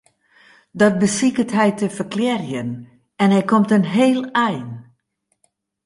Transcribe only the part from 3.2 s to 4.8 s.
en hy komt in heel ein.